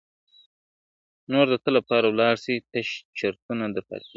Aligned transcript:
نور 1.31 1.45
د 1.51 1.55
تل 1.63 1.73
لپاره 1.79 2.05
ولاړ 2.07 2.33
سي 2.43 2.55
تش 2.71 2.87
چرتونه 3.17 3.65
در 3.73 3.83
پاتیږي 3.89 4.07
` 4.07 4.09